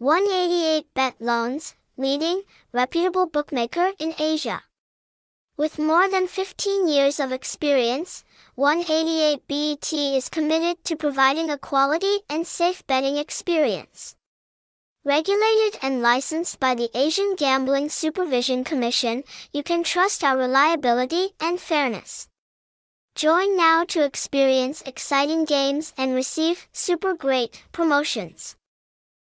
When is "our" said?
20.24-20.38